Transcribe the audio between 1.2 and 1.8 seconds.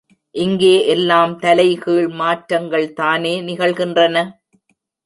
தலை